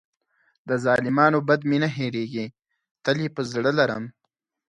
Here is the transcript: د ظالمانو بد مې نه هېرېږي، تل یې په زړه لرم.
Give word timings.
د 0.67 0.69
ظالمانو 0.83 1.39
بد 1.47 1.61
مې 1.69 1.77
نه 1.83 1.89
هېرېږي، 1.97 2.45
تل 3.03 3.17
یې 3.23 3.29
په 3.35 3.41
زړه 3.51 3.71
لرم. 3.79 4.03